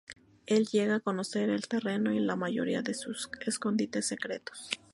[0.47, 4.71] Él llega a conocer el terreno y la mayoría de sus escondites secretos.